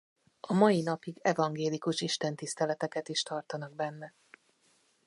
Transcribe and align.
A 0.39 0.53
mai 0.53 0.81
napig 0.81 1.19
evangélikus 1.21 2.01
Istentiszteleteket 2.01 3.09
is 3.09 3.23
tartanak 3.23 3.75
benne. 3.75 4.13